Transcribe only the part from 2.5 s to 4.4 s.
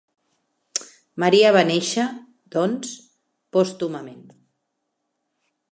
doncs, pòstumament.